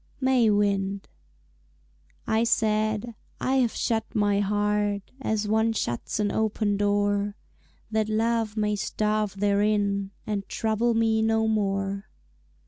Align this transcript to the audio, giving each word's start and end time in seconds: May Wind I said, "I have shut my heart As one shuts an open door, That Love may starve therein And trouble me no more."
May 0.19 0.49
Wind 0.49 1.07
I 2.25 2.43
said, 2.43 3.13
"I 3.39 3.57
have 3.57 3.71
shut 3.75 4.15
my 4.15 4.39
heart 4.39 5.11
As 5.21 5.47
one 5.47 5.73
shuts 5.73 6.19
an 6.19 6.31
open 6.31 6.75
door, 6.75 7.35
That 7.91 8.09
Love 8.09 8.57
may 8.57 8.75
starve 8.75 9.39
therein 9.39 10.09
And 10.25 10.49
trouble 10.49 10.95
me 10.95 11.21
no 11.21 11.47
more." 11.47 12.07